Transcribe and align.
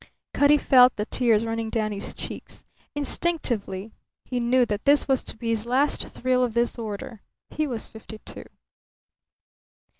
Cutty 0.33 0.57
felt 0.57 0.95
the 0.95 1.05
tears 1.05 1.45
running 1.45 1.69
down 1.69 1.91
his 1.91 2.15
cheeks. 2.15 2.65
Instinctively 2.95 3.93
he 4.25 4.39
knew 4.39 4.65
that 4.65 4.83
this 4.85 5.07
was 5.07 5.21
to 5.21 5.37
be 5.37 5.49
his 5.49 5.67
last 5.67 6.07
thrill 6.07 6.43
of 6.43 6.55
this 6.55 6.79
order. 6.79 7.21
He 7.51 7.67
was 7.67 7.87
fifty 7.87 8.17
two. 8.25 8.45